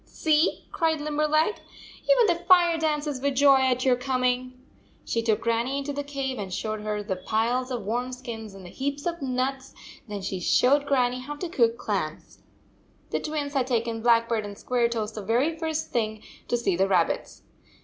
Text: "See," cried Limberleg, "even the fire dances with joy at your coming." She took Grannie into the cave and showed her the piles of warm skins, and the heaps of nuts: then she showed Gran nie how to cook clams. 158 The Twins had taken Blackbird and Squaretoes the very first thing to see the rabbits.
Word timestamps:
"See," 0.07 0.65
cried 0.71 0.99
Limberleg, 0.99 1.57
"even 2.09 2.25
the 2.25 2.43
fire 2.45 2.75
dances 2.79 3.21
with 3.21 3.35
joy 3.35 3.57
at 3.59 3.85
your 3.85 3.95
coming." 3.95 4.59
She 5.05 5.21
took 5.21 5.41
Grannie 5.41 5.77
into 5.77 5.93
the 5.93 6.03
cave 6.03 6.39
and 6.39 6.51
showed 6.51 6.81
her 6.81 7.03
the 7.03 7.15
piles 7.17 7.69
of 7.69 7.83
warm 7.85 8.11
skins, 8.11 8.55
and 8.55 8.65
the 8.65 8.71
heaps 8.71 9.05
of 9.05 9.21
nuts: 9.21 9.75
then 10.07 10.23
she 10.23 10.39
showed 10.39 10.87
Gran 10.87 11.11
nie 11.11 11.19
how 11.19 11.35
to 11.35 11.47
cook 11.47 11.77
clams. 11.77 12.39
158 13.11 13.11
The 13.11 13.19
Twins 13.29 13.53
had 13.53 13.67
taken 13.67 14.01
Blackbird 14.01 14.43
and 14.43 14.57
Squaretoes 14.57 15.13
the 15.13 15.21
very 15.21 15.55
first 15.55 15.91
thing 15.91 16.23
to 16.47 16.57
see 16.57 16.75
the 16.75 16.87
rabbits. 16.87 17.43